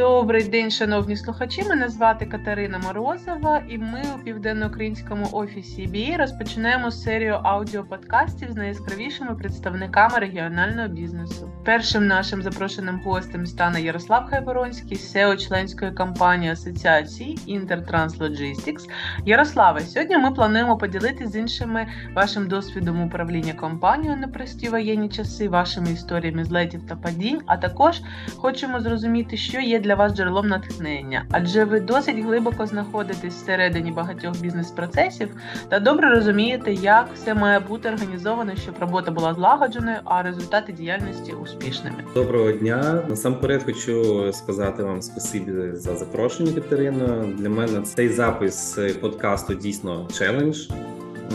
[0.00, 1.62] momento Добрий день, шановні слухачі.
[1.62, 9.34] Мене звати Катерина Морозова, і ми у південноукраїнському офісі BA розпочинаємо серію аудіоподкастів з найяскравішими
[9.34, 11.50] представниками регіонального бізнесу.
[11.64, 18.90] Першим нашим запрошеним гостем стане Ярослав Хайворонський, SEO членської компанії асоціації Intertrans Logistics.
[19.26, 25.48] Ярославе, сьогодні ми плануємо поділитися з іншими вашим досвідом управління компанією на прості воєнні часи,
[25.48, 27.40] вашими історіями злетів та падінь.
[27.46, 28.00] А також
[28.36, 34.40] хочемо зрозуміти, що є для вас джерелом натхнення, адже ви досить глибоко знаходитесь всередині багатьох
[34.40, 35.28] бізнес-процесів
[35.68, 41.32] та добре розумієте, як все має бути організовано, щоб робота була злагодженою, а результати діяльності
[41.32, 41.96] успішними.
[42.14, 43.02] Доброго дня.
[43.08, 47.24] Насамперед хочу сказати вам спасибі за запрошення, Катерина.
[47.38, 50.56] Для мене цей запис подкасту дійсно челендж.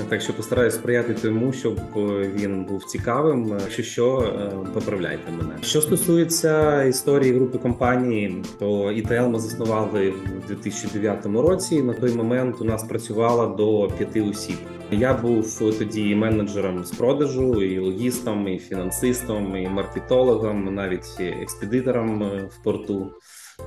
[0.10, 1.80] Так що постараюсь сприяти тому, щоб
[2.36, 3.58] він був цікавим.
[3.62, 5.56] Якщо що, е, поправляйте мене.
[5.62, 11.82] Що стосується історії групи компанії, то ІТЛ ми заснували в 2009 році.
[11.82, 14.58] На той момент у нас працювало до п'яти осіб.
[14.92, 22.50] Я був тоді менеджером з продажу, і логістом, і фінансистом, і маркетологом, навіть експедитором е,
[22.60, 23.12] в порту.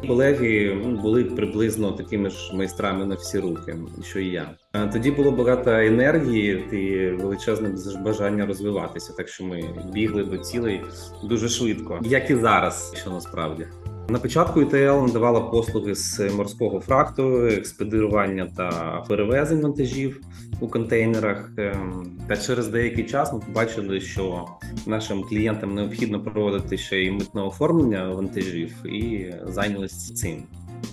[0.06, 4.54] Колеги ну, були приблизно такими ж майстрами на всі руки, що і я.
[4.92, 10.80] Тоді було багато енергії і величезне бажання розвиватися, так що ми бігли до цілей
[11.24, 13.66] дуже швидко, як і зараз, що насправді.
[14.10, 18.70] На початку ІТЛ надавала послуги з морського фракту, експедирування та
[19.08, 20.20] перевезень вантажів
[20.60, 21.50] у контейнерах.
[21.56, 24.46] Ем, та через деякий час ми побачили, що
[24.86, 30.42] нашим клієнтам необхідно проводити ще й митне оформлення вантажів, і зайнялися цим.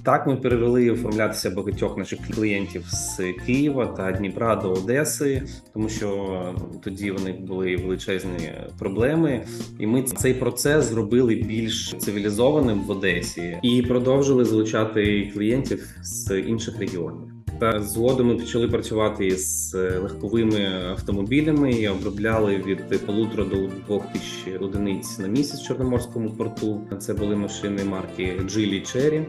[0.04, 6.54] Так, ми перевели оформлятися багатьох наших клієнтів з Києва та Дніпра до Одеси, тому що
[6.84, 9.46] тоді вони були величезні проблеми,
[9.80, 16.80] і ми цей процес зробили більш цивілізованим в Одесі і продовжили залучати клієнтів з інших
[16.80, 17.36] регіонів.
[17.60, 24.62] Та згодом ми почали працювати з легковими автомобілями і обробляли від полутора до двох тисяч
[24.62, 26.82] одиниць на місяць в Чорноморському порту.
[27.00, 29.26] Це були машини марки Geely Cherry.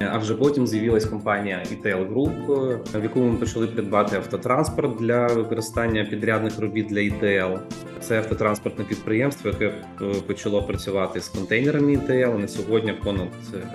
[0.00, 2.46] А вже потім з'явилась компанія ETL Group,
[3.00, 7.58] в яку ми почали придбати автотранспорт для використання підрядних робіт для ETL.
[8.00, 9.74] Це автотранспортне підприємство, яке е,
[10.26, 12.38] почало працювати з контейнерами ETL.
[12.38, 13.28] На сьогодні понад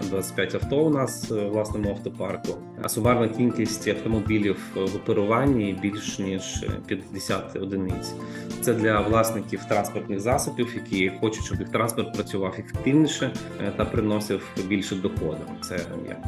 [0.09, 2.57] 25 авто у нас в власному автопарку.
[2.81, 8.13] А сумарна кількість автомобілів в оперуванні більш ніж 50 одиниць.
[8.61, 14.49] Це для власників транспортних засобів, які хочуть, щоб їх транспорт працював ефективніше е, та приносив
[14.67, 15.41] більше доходу.
[15.61, 15.79] Це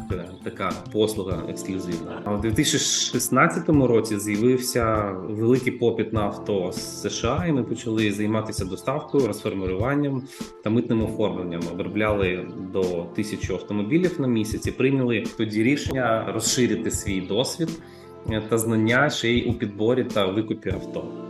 [0.09, 2.21] як е, така послуга ексклюзивна.
[2.25, 8.65] А в 2016 році з'явився великий попит на авто з США, і ми почали займатися
[8.65, 10.23] доставкою, розформулюванням
[10.63, 11.61] та митним оформленням.
[11.71, 17.69] Обробляли до тисячі автомобілів на місяць і прийняли тоді рішення розширити свій досвід
[18.29, 21.24] е, та знання ще й у підборі та викупі авто.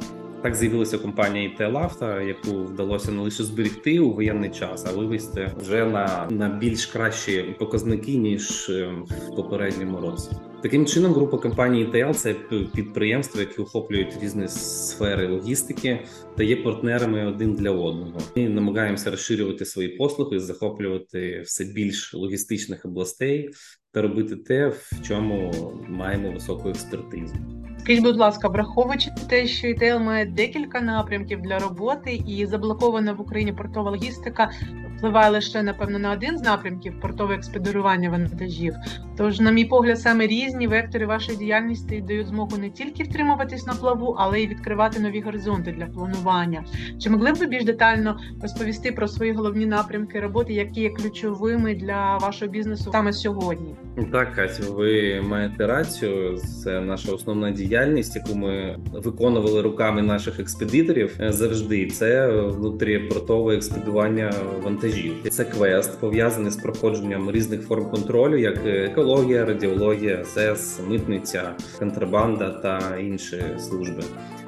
[0.45, 5.85] Так з'явилася компанія «Ітелавта», яку вдалося не лише зберегти у воєнний час, а вивести вже
[5.85, 10.29] на на більш кращі показники ніж е, в попередньому році.
[10.63, 12.35] Таким чином, група компанії ІТЛ це
[12.75, 16.05] підприємства, які охоплюють різні сфери логістики
[16.37, 18.19] та є партнерами один для одного.
[18.35, 23.49] Ми намагаємося розширювати свої послуги, захоплювати все більш логістичних областей
[23.91, 25.53] та робити те, в чому
[25.89, 27.64] маємо високу експертизу.
[27.85, 33.21] Скажіть, будь ласка, враховуючи те, що ІТЛ має декілька напрямків для роботи, і заблокована в
[33.21, 34.51] Україні портова логістика
[34.97, 38.73] впливає лише напевно на один з напрямків портове експедирування вантажів.
[39.17, 43.73] Тож, на мій погляд, саме різні вектори вашої діяльності дають змогу не тільки втримуватись на
[43.73, 46.63] плаву, але й відкривати нові горизонти для планування.
[46.99, 51.75] Чи могли б ви більш детально розповісти про свої головні напрямки роботи, які є ключовими
[51.75, 53.75] для вашого бізнесу саме сьогодні?
[54.11, 56.37] Так, Катя, ви маєте рацію.
[56.37, 61.87] Це наша основна діяльність, яку ми виконували руками наших експедиторів завжди.
[61.87, 64.33] Це внутріпортове експедування
[64.63, 64.84] вантажів.
[65.29, 72.97] Це квест пов'язаний з проходженням різних форм контролю, як екологія, радіологія, СЕС, митниця, контрабанда та
[72.97, 74.03] інші служби.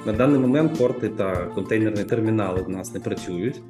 [0.06, 3.62] На даний момент порти та контейнерні термінали в нас не працюють.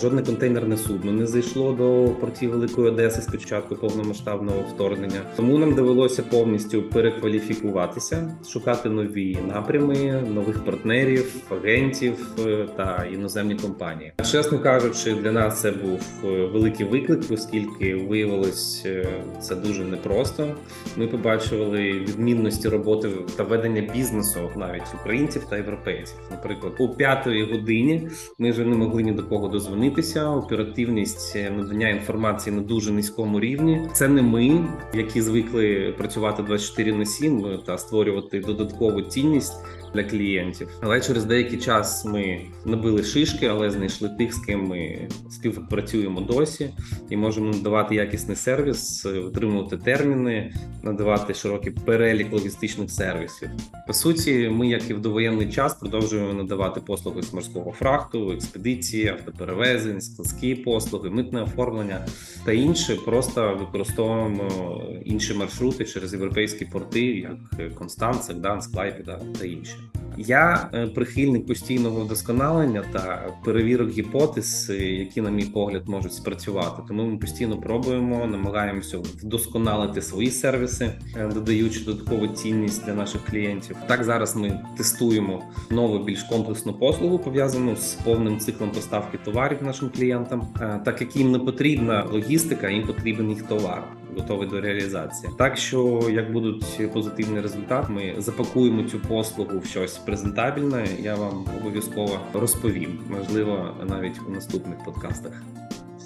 [0.00, 5.20] Жодне контейнерне судно не зайшло до портів Великої Одеси з початку повномасштабного вторгнення.
[5.36, 14.12] Тому нам довелося повністю перекваліфікуватися, шукати нові напрями, нових партнерів, агентів е, та іноземні компанії.
[14.30, 19.06] Чесно кажучи, для нас це був е, великий виклик, оскільки виявилось е,
[19.40, 20.54] це дуже непросто.
[20.96, 26.18] Ми побачили відмінності роботи та ведення бізнесу навіть українців та європейців.
[26.30, 28.08] Наприклад, у п'ятої годині
[28.38, 30.28] ми вже не могли ні до кого дозвонити змінитися.
[30.28, 33.88] Оперативність надання інформації на дуже низькому рівні.
[33.92, 39.52] Це не ми, які звикли працювати 24 на 7 та створювати додаткову цінність
[39.94, 40.68] для клієнтів.
[40.80, 46.70] Але через деякий час ми набили шишки, але знайшли тих, з ким ми співпрацюємо досі,
[47.10, 53.48] і можемо надавати якісний сервіс, утримувати терміни, надавати широкий перелік логістичних сервісів.
[53.86, 59.08] По суті, ми, як і в довоєнний час, продовжуємо надавати послуги з морського фрахту, експедиції,
[59.08, 62.06] автоперевезень, складські послуги, митне оформлення
[62.44, 62.96] та інше.
[63.04, 69.74] Просто використовуємо інші маршрути через європейські порти, як Констанц, Гданськ, Клайпеда та інші.
[70.18, 76.82] Я е, прихильник постійного вдосконалення та перевірок гіпотез, е, які, на мій погляд, можуть спрацювати.
[76.88, 83.76] Тому ми постійно пробуємо, намагаємося вдосконалити свої сервіси, е, додаючи додаткову цінність для наших клієнтів.
[83.86, 89.90] Так зараз ми тестуємо нову більш комплексну послугу, пов'язану з повним циклом поставки товарів нашим
[89.90, 90.48] клієнтам,
[90.84, 93.84] так як їм не потрібна логістика, їм потрібен їх товар
[94.16, 95.32] готовий до реалізації.
[95.38, 100.86] Так що, як будуть позитивний результат, ми запакуємо цю послугу в щось презентабельне.
[101.00, 105.42] Я вам обов'язково розповім, можливо, навіть у наступних подкастах.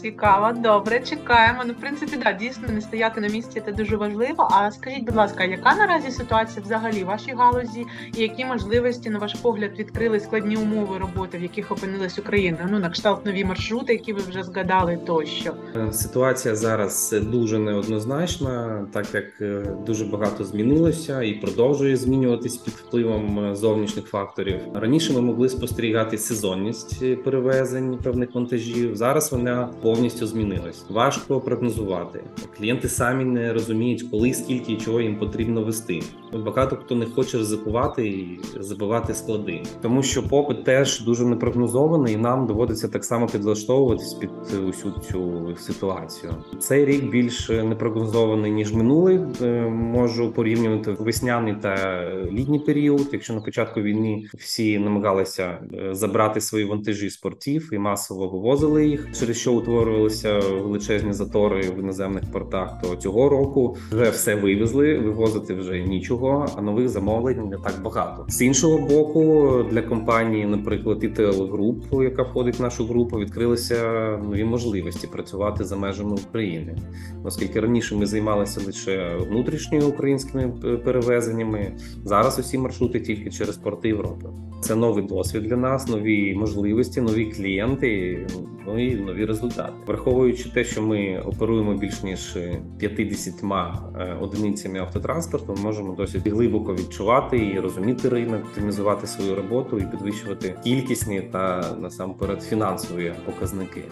[0.02, 1.62] Цікаво, добре, чекаємо.
[1.66, 4.48] Ну, в принципі, да, дійсно не стояти на місці це дуже важливо.
[4.50, 7.86] А скажіть, будь ласка, яка наразі ситуація взагалі в вашій галузі,
[8.16, 12.68] і які можливості, на ваш погляд, відкрили складні умови роботи, в яких опинилась Україна?
[12.70, 18.84] Ну на кшталт нові маршрути, які ви вже згадали, тощо е, ситуація зараз дуже неоднозначна,
[18.92, 24.60] так як е, дуже багато змінилося і продовжує змінюватись під впливом е, зовнішніх факторів.
[24.74, 28.96] Раніше ми могли спостерігати сезонність перевезень певних вантажів.
[28.96, 30.84] Зараз вона повністю змінилась.
[30.90, 32.20] Важко прогнозувати.
[32.56, 36.02] Клієнти самі не розуміють, коли, скільки і чого їм потрібно вести.
[36.32, 42.16] Багато хто не хоче ризикувати і забивати склади, тому що попит теж дуже непрогнозований, і
[42.16, 44.30] нам доводиться так само підлаштовуватись під
[44.68, 46.32] усю цю ситуацію.
[46.58, 49.20] Цей рік більш непрогнозований ніж минулий.
[49.42, 53.08] Е, можу порівнювати весняний та літній період.
[53.12, 58.88] Якщо на початку війни всі намагалися е, забрати свої вантажі з портів і масово вивозили
[58.88, 64.98] їх, через що утворювалися величезні затори в іноземних портах, то цього року вже все вивезли,
[64.98, 68.24] вивозити вже нічого, а нових замовлень не так багато.
[68.28, 73.80] З іншого боку, для компанії, наприклад, ITL Group, яка входить в нашу групу, відкрилися
[74.28, 76.76] нові можливості працювати за межами України,
[77.24, 80.48] оскільки раніше ми займалися лише внутрішніми українськими
[80.84, 81.72] перевезеннями.
[82.04, 84.28] Зараз усі маршрути тільки через порти Європи.
[84.60, 88.18] Це новий досвід для нас, нові можливості, нові клієнти,
[88.68, 92.38] ну і нові результати, враховуючи те, що ми оперуємо більш ніж
[92.78, 99.78] 50 е, одиницями автотранспорту, ми можемо досить глибоко відчувати і розуміти ринок, оптимізувати свою роботу
[99.78, 103.82] і підвищувати кількісні та насамперед фінансові показники.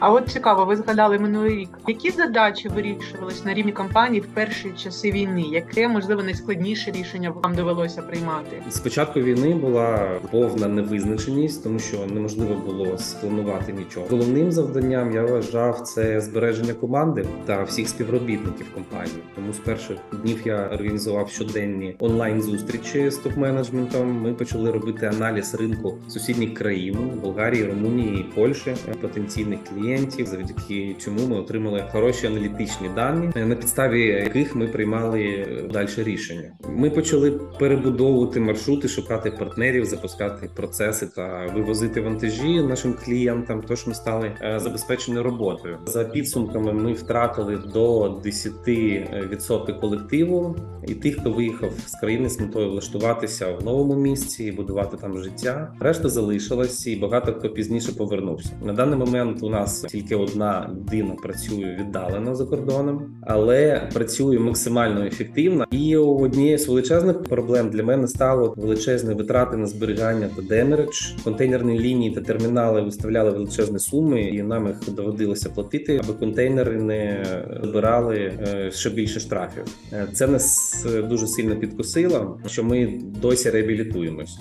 [0.00, 1.68] А от цікаво, ви згадали минулий рік.
[1.88, 5.42] Які задачі вирішувались на рівні компанії в перші часи війни?
[5.42, 8.62] Яке можливо найскладніше рішення вам довелося приймати?
[8.68, 14.06] Спочатку війни була повна невизначеність, тому що неможливо було спланувати нічого.
[14.10, 19.22] Головним завданням я вважав це збереження команди та всіх співробітників компанії.
[19.34, 24.04] Тому з перших днів я організував щоденні онлайн зустрічі з топ-менеджментом.
[24.04, 31.26] Ми почали робити аналіз ринку сусідніх країн Болгарії, Румунії Польщі потенційних клієнтів клієнтів, завдяки чому
[31.26, 36.52] ми отримали хороші аналітичні дані, на підставі яких ми приймали далі рішення.
[36.68, 43.62] Ми почали перебудовувати маршрути, шукати партнерів, запускати процеси та вивозити вантажі нашим клієнтам.
[43.68, 45.78] Тож ми стали е, забезпечені роботою.
[45.86, 50.56] За підсумками ми втратили до 10% колективу
[50.86, 55.22] і тих, хто виїхав з країни з метою влаштуватися в новому місці і будувати там
[55.22, 55.72] життя.
[55.80, 58.50] Решта залишилась, і багато хто пізніше повернувся.
[58.64, 65.04] На даний момент у нас тільки одна людина працює віддалено за кордоном, але працює максимально
[65.06, 65.66] ефективно.
[65.70, 71.12] І однією з величезних проблем для мене стало величезні витрати на зберігання та демередж.
[71.24, 77.24] Контейнерні лінії та термінали виставляли величезні суми, і нам їх доводилося платити, аби контейнери не
[77.62, 79.64] збирали е, ще більше штрафів.
[79.92, 84.38] Е, це нас дуже сильно підкосило, що ми досі реабілітуємось.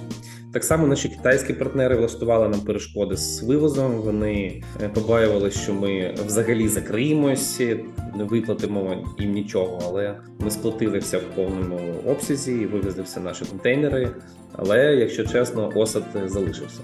[0.54, 3.92] Так само наші китайські партнери влаштували нам перешкоди з вивозом.
[3.92, 4.90] Вони е,
[5.30, 7.60] побоювалися, що ми взагалі закриємось,
[8.16, 13.46] не виплатимо їм нічого, але ми сплатили все в повному обсязі і вивезли всі наші
[13.46, 14.10] контейнери.
[14.56, 16.80] Але якщо чесно, осад залишився.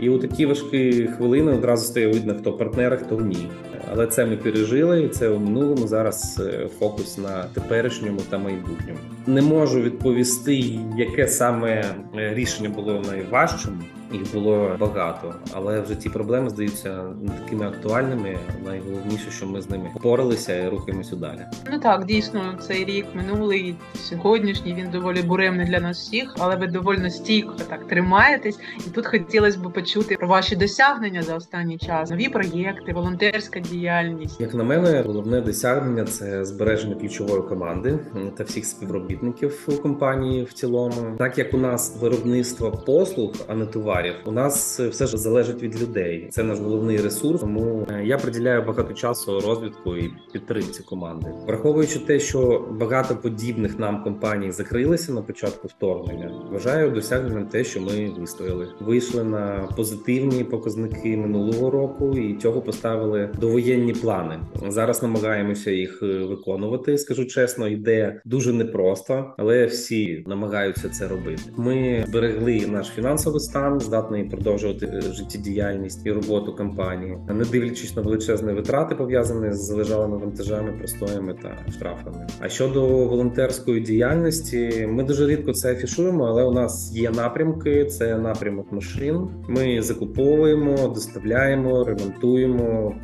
[0.00, 3.48] І у такі важкі хвилини одразу стає видно, хто партнер, хто ні.
[3.90, 8.98] Але це ми пережили, це у минулому зараз е, фокус на теперішньому та майбутньому.
[9.26, 11.84] Не можу відповісти, яке саме
[12.14, 18.38] рішення було найважчим їх було багато, але вже ті проблеми здаються не такими актуальними.
[18.64, 21.40] Найголовніше, що ми з ними впоралися і рухаємося далі.
[21.70, 26.66] Ну так, дійсно, цей рік минулий сьогоднішній він доволі буремний для нас всіх, але ви
[26.66, 28.58] доволі стійко так тримаєтесь.
[28.86, 34.40] І тут хотілося б почути про ваші досягнення за останній час, нові проєкти, волонтерська діяльність.
[34.40, 37.98] Як на мене, головне досягнення це збереження ключової команди
[38.36, 43.66] та всіх співробітників у компанії в цілому, так як у нас виробництво послуг, а не
[43.66, 44.14] товарів.
[44.26, 46.28] У нас все ж залежить від людей.
[46.30, 47.40] Це наш головний ресурс.
[47.40, 53.78] Тому е, я приділяю багато часу розвитку і підтримці команди, враховуючи те, що багато подібних
[53.78, 56.30] нам компаній закрилися на початку вторгнення.
[56.52, 58.68] Вважаю досягненням те, що ми вистояли.
[58.80, 63.30] Вийшли на позитивні показники минулого року і цього поставили
[63.62, 64.38] довоєнні плани.
[64.68, 66.98] Зараз намагаємося їх е, виконувати.
[66.98, 71.42] Скажу чесно, йде дуже непросто, але всі намагаються це робити.
[71.56, 78.02] Ми зберегли наш фінансовий стан здатний продовжувати е, життєдіяльність і роботу компанії, не дивлячись на
[78.02, 82.26] величезні витрати, пов'язані з залежалими вантажами, простоями та штрафами.
[82.40, 87.84] А щодо волонтерської діяльності, ми дуже рідко це афішуємо, але у нас є напрямки.
[87.84, 89.28] Це напрямок машин.
[89.48, 92.94] Ми закуповуємо, доставляємо, ремонтуємо,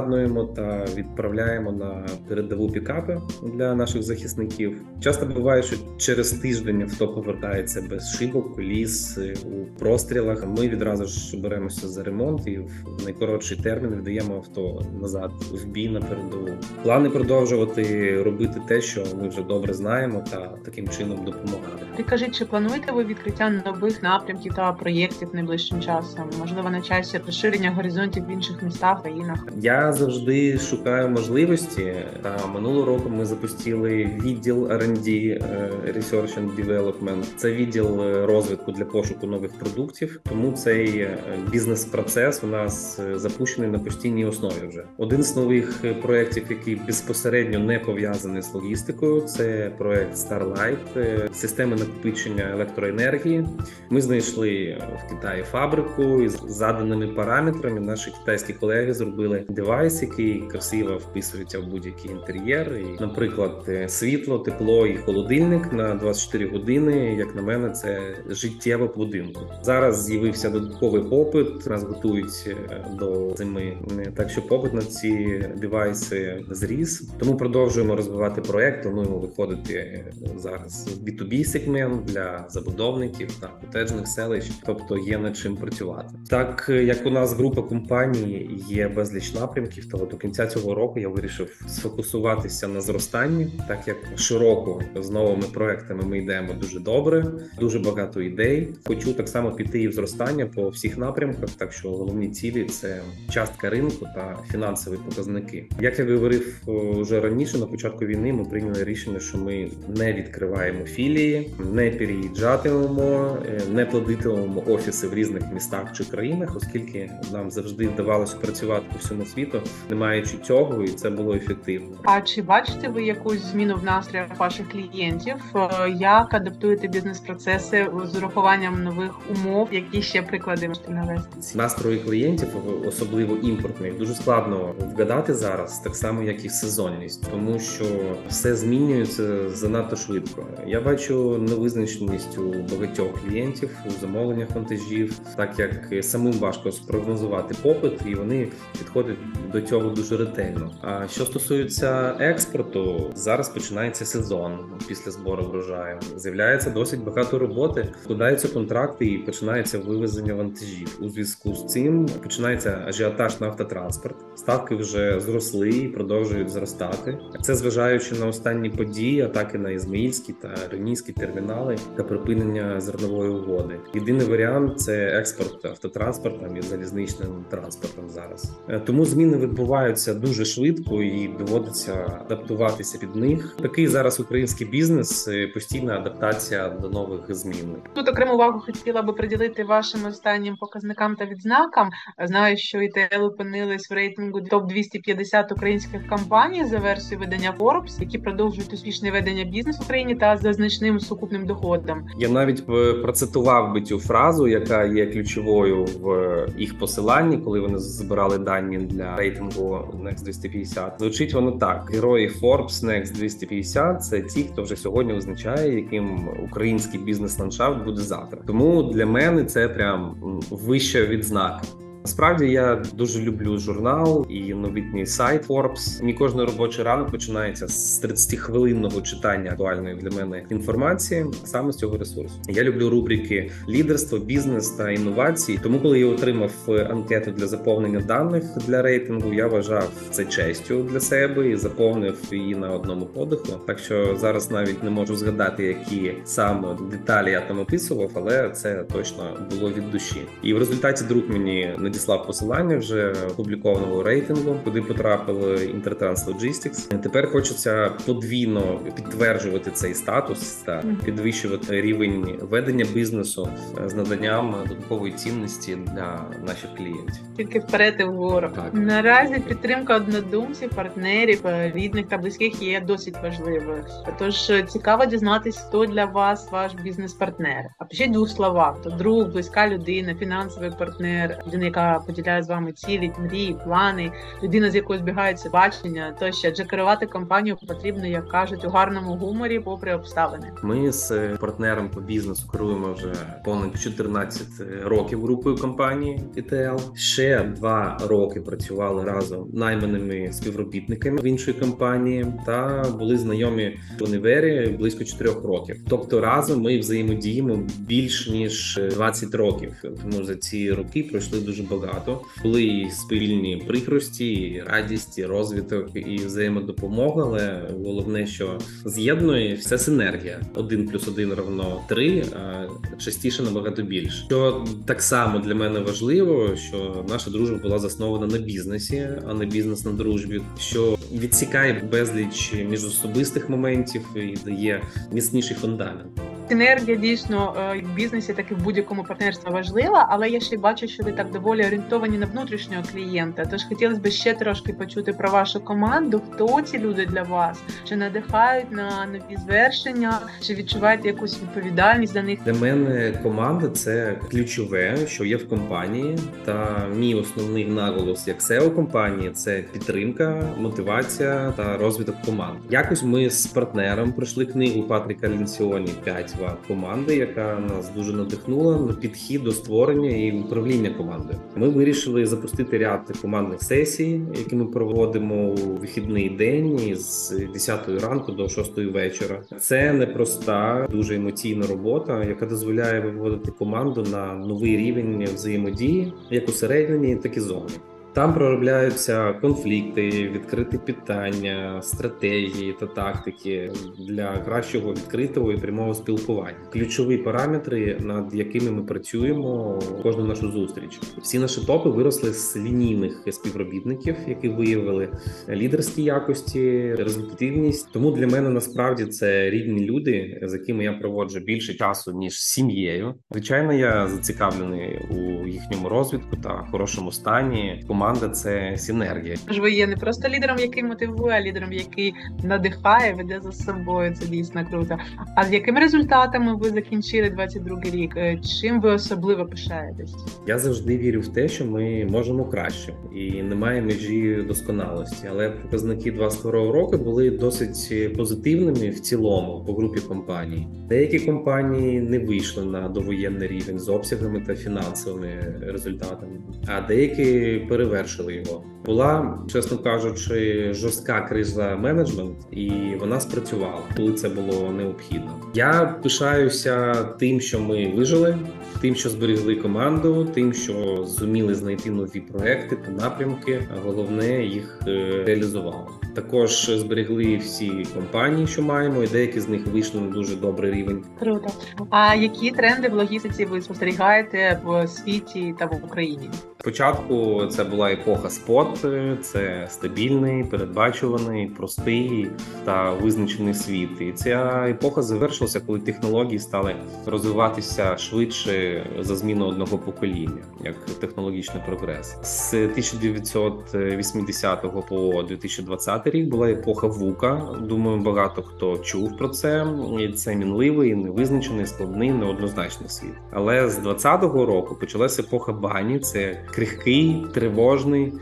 [0.00, 4.82] переобладнуємо та відправляємо на передову пікапи для наших захисників.
[5.00, 10.46] Часто буває, що через тиждень авто повертається без шибок, коліс у простріл обстрілах.
[10.58, 15.88] Ми відразу ж беремося за ремонт і в найкоротший термін віддаємо авто назад в бій
[15.88, 16.48] на передову.
[16.82, 21.86] Плани продовжувати робити те, що ми вже добре знаємо, та таким чином допомагати.
[21.96, 26.30] Ти чи плануєте ви відкриття нових напрямків та проєктів найближчим часом?
[26.38, 29.46] Можливо, на часі розширення горизонтів в інших містах країнах?
[29.56, 31.94] Я завжди шукаю можливості.
[32.22, 37.24] Та минулого року ми запустили відділ R&D, е, Research and Development.
[37.36, 40.20] Це відділ е, розвитку для пошуку нових продуктів.
[40.28, 41.18] Тому цей е,
[41.50, 44.68] бізнес-процес у нас запущений на постійній основі.
[44.68, 51.76] Вже один з нових проєктів, який безпосередньо не пов'язаний з логістикою, це проект Starlight, системи
[51.76, 53.46] накопичення електроенергії.
[53.90, 57.80] Ми знайшли в Китаї фабрику із заданими параметрами.
[57.80, 62.76] Наші китайські колеги зробили девайс, який красиво вписується в будь-який інтер'єр.
[62.76, 67.14] І, Наприклад, світло, тепло і холодильник на 24 години.
[67.18, 69.40] Як на мене, це життєво будинку.
[69.62, 71.66] Зараз з'явився додатковий попит.
[71.66, 73.76] Нас готують е, до зими,
[74.16, 77.10] так що попит на ці девайси зріс.
[77.18, 78.82] Тому продовжуємо розвивати проект.
[78.82, 85.36] Плануємо виходити е, зараз в B2B сегмент для забудовників та котеджних селищ, тобто є над
[85.36, 86.14] чим працювати.
[86.30, 91.00] Так е, як у нас група компаній є безліч напрямків, то до кінця цього року
[91.00, 97.26] я вирішив сфокусуватися на зростанні, так як широко з новими проектами ми йдемо дуже добре,
[97.60, 98.68] дуже багато ідей.
[98.84, 101.50] Хочу так само піти і в зростання по всіх напрямках.
[101.50, 105.68] Так що головні цілі це частка ринку та фінансові показники.
[105.80, 106.60] Як я говорив
[107.00, 113.38] вже раніше, на початку війни ми прийняли рішення, що ми не відкриваємо філії, не переїжджатимемо,
[113.46, 118.98] е, не плодитимемо офіси в різних містах чи країнах, оскільки нам завжди вдавалося працювати по
[118.98, 119.47] всьому світу,
[119.90, 121.96] не маючи цього, і це було ефективно.
[122.04, 125.34] А чи бачите ви якусь зміну в настроях ваших клієнтів?
[125.54, 129.68] Е, як адаптуєте бізнес-процеси з урахуванням нових умов?
[129.72, 131.58] які ще приклади можете навести?
[131.58, 132.48] Настрої клієнтів,
[132.86, 137.84] особливо імпортних, дуже складно вгадати зараз, так само як і сезонність, тому що
[138.28, 140.46] все змінюється занадто швидко.
[140.66, 148.00] Я бачу невизначеність у багатьох клієнтів у замовленнях вантажів, так як самим важко спрогнозувати попит,
[148.06, 149.16] і вони підходять
[149.52, 150.70] до цього дуже ретельно.
[150.82, 155.98] А що стосується експорту, зараз починається сезон після збору врожаю.
[156.16, 160.98] З'являється досить багато роботи, складаються контракти і починається вивезення вантажів.
[161.00, 164.16] У зв'язку з цим починається ажіотаж на автотранспорт.
[164.36, 167.18] Ставки вже зросли і продовжують зростати.
[167.42, 173.80] Це зважаючи на останні події, атаки на Ізмаїльські та Ренійські термінали та припинення зернової угоди.
[173.94, 178.52] Єдиний варіант це експорт автотранспортом і залізничним транспортом зараз.
[178.68, 183.56] Е, тому зміни відбуваються дуже швидко і доводиться адаптуватися під них.
[183.62, 187.76] Такий зараз український бізнес, е, постійна адаптація до нових змін.
[187.94, 191.90] Тут окрему увагу хотіла би приділити вашим останнім показникам та відзнакам.
[192.24, 198.18] Знаю, що ІТЛ опинились в рейтингу топ 250 українських компаній за версією видання Forbes, які
[198.18, 202.06] продовжують успішне ведення бізнесу в Україні та за значним сукупним доходом.
[202.18, 207.78] Я навіть е, процитував би цю фразу, яка є ключовою в їх посиланні, коли вони
[207.78, 210.94] збирали дані для рейтингу Next 250.
[210.98, 217.00] Звучить воно так: герої Forbes Next 250– це ті, хто вже сьогодні визначає, яким український
[217.00, 218.38] бізнес-ландшафт буде завтра.
[218.46, 220.16] Тому для мене це прям
[220.50, 221.62] вища відзнака.
[222.08, 226.04] Насправді я дуже люблю журнал і новітній сайт Forbes.
[226.04, 231.98] Мій кожний робочий ранок починається з 30-хвилинного читання актуальної для мене інформації саме з цього
[231.98, 232.34] ресурсу.
[232.48, 235.60] Я люблю рубрики лідерство, бізнес та інновації.
[235.62, 236.50] Тому, коли я отримав
[236.90, 242.54] анкету для заповнення даних для рейтингу, я вважав це честю для себе і заповнив її
[242.54, 243.60] на одному подиху.
[243.66, 248.84] Так що зараз навіть не можу згадати, які саме деталі я там описував, але це
[248.92, 250.22] точно було від душі.
[250.42, 256.98] І в результаті друг мені надіслав посилання вже опублікованого рейтингу, куди потрапили Intertrans Logistics.
[256.98, 263.48] Тепер хочеться подвійно підтверджувати цей статус та підвищувати рівень ведення бізнесу
[263.86, 267.22] з наданням додаткової цінності для наших клієнтів.
[267.36, 268.48] Тільки вперед і вгору.
[268.54, 268.70] Так.
[268.72, 273.84] Наразі підтримка однодумців, партнерів, е, рідних та близьких є досить важливою.
[274.18, 277.64] Тож е, цікаво дізнатися, хто для вас ваш бізнес-партнер.
[277.78, 282.72] А пишіть двох словах: то друг, близька людина, фінансовий партнер, людина, яка поділяє з вами
[282.72, 286.14] цілі, мрії, плани, людина, з якою збігаються бачення.
[286.20, 290.52] Тощо, адже керувати компанію потрібно, як кажуть, у гарному гуморі, попри обставини.
[290.62, 293.12] Ми з партнером по бізнесу керуємо вже
[293.44, 294.46] понад 14
[294.84, 296.94] років групою компанії ETL.
[296.94, 304.76] Ще два роки працювали разом найманими співробітниками в іншої компанії та були знайомі в універі
[304.78, 305.76] близько 4 років.
[305.88, 309.72] Тобто разом ми взаємодіємо більш ніж 20 років.
[309.82, 312.20] Тому за ці роки пройшли дуже багато.
[312.42, 317.22] Були і спільні прикрості, і радість, і розвиток, і взаємодопомога.
[317.22, 320.40] Але головне, що з'єднує все синергія.
[320.54, 322.66] Один плюс один равно три, а
[322.98, 324.24] частіше набагато більше.
[324.24, 329.46] Що так само для мене важливо, що наша дружба була заснована на бізнесі, а не
[329.46, 334.82] бізнес на дружбі, що відсікає безліч міжособистих моментів і дає
[335.12, 336.20] міцніший фундамент.
[336.48, 340.88] Синергія дійсно е, в бізнесі, так і в будь-якому партнерстві важлива, але я ще бачу,
[340.88, 343.44] що ви так доволі орієнтовані на внутрішнього клієнта.
[343.44, 346.22] Тож хотілося б ще трошки почути про вашу команду.
[346.30, 347.62] Хто ці люди для вас?
[347.84, 352.38] Чи надихають на нові звершення, чи відчуваєте якусь відповідальність за них?
[352.44, 356.18] Для мене команда це ключове, що є в компанії.
[356.44, 362.58] Та мій основний наголос як SEO компанії це підтримка, мотивація та розвиток команди.
[362.70, 368.78] Якось ми з партнером пройшли книгу Патріка Лінсіоні «5 В команди, яка нас дуже надихнула
[368.78, 371.38] на підхід до створення і управління командою.
[371.56, 378.32] Ми вирішили запустити ряд командних сесій, які ми проводимо у вихідний день з 10 ранку
[378.32, 379.42] до 6 вечора.
[379.58, 387.16] Це непроста, дуже емоційна робота, яка дозволяє виводити команду на новий рівень взаємодії, як усередині,
[387.16, 387.74] так і зовні.
[388.12, 396.56] Там проробляються конфлікти, відкриті питання, стратегії та тактики для кращого відкритого і прямого спілкування.
[396.72, 401.00] Ключові параметри, над якими ми працюємо кожну нашу зустріч.
[401.22, 405.08] Всі наші топи виросли з лінійних співробітників, які виявили
[405.48, 407.92] лідерські якості, результативність.
[407.92, 413.14] Тому для мене насправді це рідні люди, з якими я проводжу більше часу ніж сім'єю.
[413.30, 417.84] Звичайно, я зацікавлений у їхньому розвитку та хорошому стані.
[417.98, 419.36] Команда це синергія.
[419.46, 424.14] Тож ви є не просто лідером, який мотивує, а лідером, який надихає, веде за собою.
[424.20, 424.98] Це дійсно круто.
[425.36, 428.16] А з якими результатами ви закінчили 22-й рік?
[428.16, 430.14] Е, Чим ви особливо пишаєтесь?
[430.46, 435.26] Я завжди вірю в те, що ми можемо краще, і немає межі досконалості.
[435.30, 440.66] Але показники 22 року були досить позитивними в цілому по групі компаній.
[440.88, 445.28] Деякі компанії не вийшли на довоєнний рівень з обсягами та фінансовими
[445.60, 446.32] результатами,
[446.66, 448.64] а деякі перевершили його.
[448.88, 452.70] Була, чесно кажучи, жорстка криза менеджмент, і
[453.00, 455.40] вона спрацювала, коли це було необхідно.
[455.54, 458.38] Я пишаюся тим, що ми вижили,
[458.80, 463.68] тим, що зберегли команду, тим, що зуміли знайти нові проекти та напрямки.
[463.84, 465.86] Головне їх е, реалізували.
[466.14, 471.04] Також зберегли всі компанії, що маємо, і деякі з них вийшли на дуже добрий рівень.
[471.18, 471.48] Круто.
[471.90, 476.30] А які тренди в логістиці ви спостерігаєте в світі та в Україні?
[476.60, 478.77] Спочатку це була епоха спот,
[479.22, 482.30] це стабільний, передбачуваний, простий
[482.64, 483.90] та визначений світ.
[484.00, 486.74] І ця епоха завершилася, коли технології стали
[487.06, 492.16] розвиватися швидше за зміну одного покоління, як технологічний прогрес.
[492.22, 497.56] З 1980 по 2020 рік була епоха вука.
[497.60, 499.66] Думаю, багато хто чув про це.
[500.00, 503.14] І це мінливий, невизначений, складний, неоднозначний світ.
[503.32, 505.98] Але з 2020 року почалася епоха бані.
[505.98, 508.12] Це крихкий, тривожний тривожний,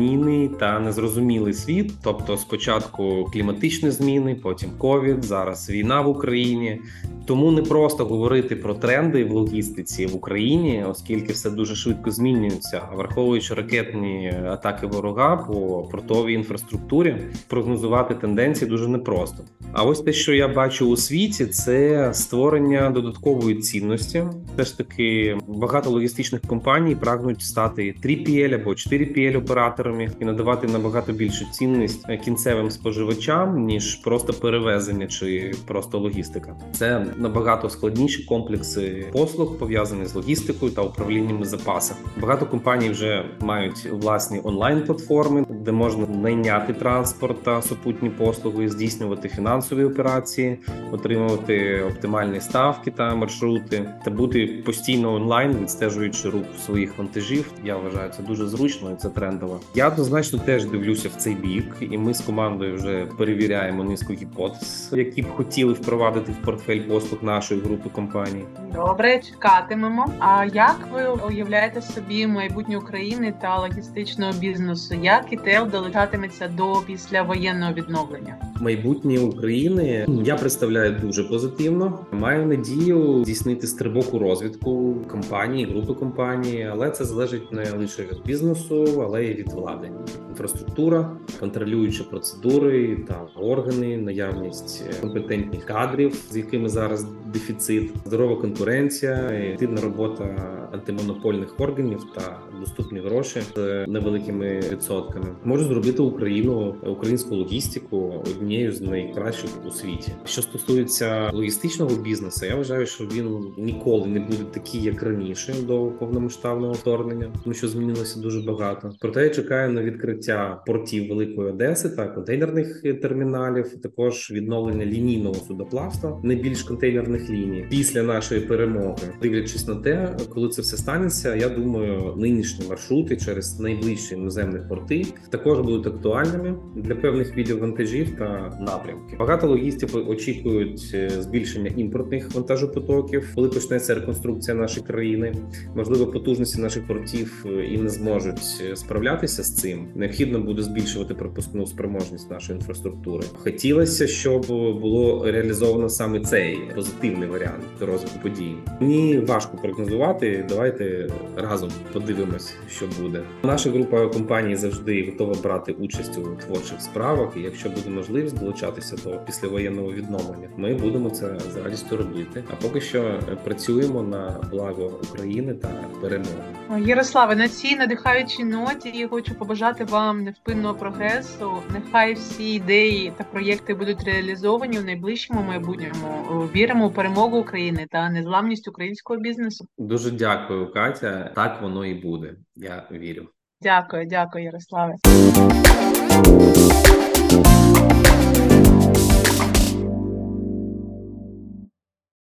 [0.00, 1.92] нелінійний та незрозумілий світ.
[2.02, 6.80] Тобто, спочатку кліматичні зміни, потім ковід, зараз війна в Україні.
[7.26, 12.82] Тому не просто говорити про тренди в логістиці в Україні, оскільки все дуже швидко змінюється.
[12.96, 17.16] Враховуючи ракетні атаки ворога по портовій інфраструктурі,
[17.48, 19.44] прогнозувати тенденції дуже непросто.
[19.72, 24.24] А ось те, що я бачу у світі, це створення додаткової цінності.
[24.54, 29.89] Все ж таки багато логістичних компаній прагнуть стати 3PL або 4PL операторами
[30.20, 36.56] і надавати набагато більшу цінність кінцевим споживачам ніж просто перевезення чи просто логістика.
[36.72, 42.00] Це набагато складніші комплекси послуг пов'язані з логістикою та управлінням запасами.
[42.20, 49.84] Багато компаній вже мають власні онлайн-платформи, де можна найняти транспорт та супутні послуги, здійснювати фінансові
[49.84, 50.58] операції,
[50.92, 57.52] отримувати оптимальні ставки та маршрути, та бути постійно онлайн, відстежуючи рух своїх вантажів.
[57.64, 59.60] Я вважаю це дуже зручно і це трендово.
[59.74, 64.90] Я однозначно теж дивлюся в цей бік, і ми з командою вже перевіряємо низку гіпотез,
[64.92, 68.44] які б хотіли впровадити в портфель послуг нашої групи компаній.
[68.74, 70.12] Добре, чекатимемо.
[70.18, 74.94] А як ви уявляєте собі майбутнє України та логістичного бізнесу?
[75.02, 78.36] Як ІТЛ долучатиметься до післявоєнного відновлення?
[78.60, 81.98] Майбутнє України я представляю дуже позитивно.
[82.12, 88.22] Маю надію здійснити стрибок у розвитку компанії, групи компанії, але це залежить не лише від
[88.26, 90.29] бізнесу, але й від Olá, Danilo.
[90.40, 99.80] Інфраструктура, контролюючі процедури та органи, наявність компетентних кадрів, з якими зараз дефіцит, здорова конкуренція, активна
[99.80, 100.24] робота
[100.72, 108.80] антимонопольних органів та доступні гроші з невеликими відсотками можуть зробити Україну українську логістику однією з
[108.80, 110.12] найкращих у світі.
[110.24, 115.86] Що стосується логістичного бізнесу, я вважаю, що він ніколи не буде такий, як раніше, до
[115.86, 118.92] повномасштабного вторгнення, тому що змінилося дуже багато.
[119.00, 120.29] Проте я чекаю на відкриття
[120.66, 128.40] портів Великої Одеси та контейнерних терміналів, також відновлення лінійного судоплавства, найбільш контейнерних ліній після нашої
[128.40, 131.34] перемоги, дивлячись на те, коли це все станеться.
[131.34, 138.16] Я думаю, нинішні маршрути через найближчі іноземні порти також будуть актуальними для певних видів вантажів
[138.18, 139.18] та напрямків.
[139.18, 145.32] Багато логістів очікують збільшення імпортних вантажопотоків, коли почнеться реконструкція нашої країни.
[145.76, 149.88] Можливо, потужності наших портів і не зможуть справлятися з цим.
[150.10, 153.26] Необхідно буде збільшувати пропускну спроможність нашої інфраструктури.
[153.38, 154.46] Хотілося, щоб
[154.80, 158.54] було реалізовано саме цей позитивний варіант розвитку подій.
[158.80, 160.46] Мені важко прогнозувати.
[160.48, 163.22] Давайте разом подивимось, що буде.
[163.42, 167.28] Наша група компаній завжди готова брати участь у творчих справах.
[167.36, 172.44] І якщо буде можливість долучатися до післявоєнного відновлення, ми будемо це з радістю робити.
[172.50, 175.68] А поки що працюємо на благо України та
[176.00, 176.84] перемоги.
[176.86, 181.62] Ярославе, на цій надихаючій ноті я хочу побажати вам невпинного прогресу.
[181.72, 186.48] Нехай всі ідеї та проєкти будуть реалізовані в найближчому майбутньому.
[186.54, 189.64] Віримо у перемогу України та незламність українського бізнесу.
[189.78, 191.32] Дуже дякую, Катя.
[191.34, 192.34] Так воно і буде.
[192.56, 193.28] Я вірю.
[193.62, 194.94] Дякую, дякую, Ярославе.